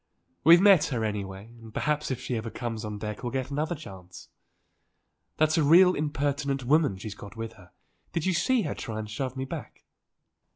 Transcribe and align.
"We've 0.43 0.59
met 0.59 0.85
her, 0.85 1.05
anyway, 1.05 1.53
and 1.61 1.71
perhaps 1.71 2.09
if 2.09 2.19
she 2.19 2.35
ever 2.35 2.49
comes 2.49 2.83
on 2.83 2.97
deck 2.97 3.21
we'll 3.21 3.31
get 3.31 3.51
another 3.51 3.75
chance. 3.75 4.29
That's 5.37 5.59
a 5.59 5.63
real 5.63 5.93
impertinent 5.93 6.63
woman 6.65 6.97
she's 6.97 7.13
got 7.13 7.35
with 7.37 7.53
her. 7.53 7.69
Did 8.11 8.25
you 8.25 8.33
see 8.33 8.63
her 8.63 8.73
try 8.73 8.97
and 8.97 9.07
shove 9.07 9.37
me 9.37 9.45
back?" 9.45 9.83